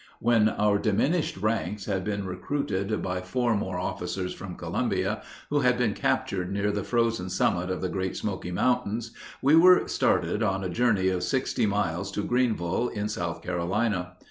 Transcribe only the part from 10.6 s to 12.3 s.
a journey of sixty miles to